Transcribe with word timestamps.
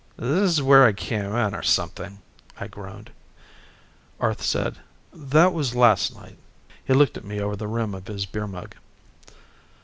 "This 0.17 0.53
is 0.53 0.63
where 0.63 0.83
I 0.83 0.93
came 0.93 1.35
in, 1.35 1.53
or 1.53 1.61
something," 1.61 2.23
I 2.59 2.65
groaned. 2.65 3.11
Arth 4.19 4.41
said, 4.41 4.79
"That 5.13 5.53
was 5.53 5.75
last 5.75 6.15
night." 6.15 6.39
He 6.83 6.95
looked 6.95 7.17
at 7.17 7.23
me 7.23 7.39
over 7.39 7.55
the 7.55 7.67
rim 7.67 7.93
of 7.93 8.07
his 8.07 8.25
beer 8.25 8.47
mug. 8.47 8.73